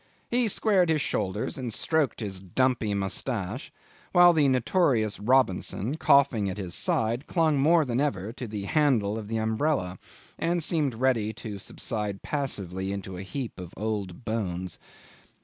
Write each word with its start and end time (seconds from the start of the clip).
he 0.31 0.47
squared 0.47 0.89
his 0.89 0.99
shoulders 0.99 1.59
and 1.59 1.71
stroked 1.71 2.21
his 2.21 2.39
dumpy 2.39 2.95
moustache, 2.95 3.71
while 4.13 4.33
the 4.33 4.47
notorious 4.47 5.19
Robinson, 5.19 5.93
coughing 5.93 6.49
at 6.49 6.57
his 6.57 6.73
side, 6.73 7.27
clung 7.27 7.59
more 7.59 7.85
than 7.85 7.99
ever 8.01 8.33
to 8.33 8.47
the 8.47 8.63
handle 8.63 9.15
of 9.15 9.27
the 9.27 9.37
umbrella, 9.37 9.99
and 10.39 10.63
seemed 10.63 10.95
ready 10.95 11.33
to 11.33 11.59
subside 11.59 12.23
passively 12.23 12.91
into 12.91 13.15
a 13.15 13.21
heap 13.21 13.59
of 13.59 13.75
old 13.77 14.25
bones. 14.25 14.79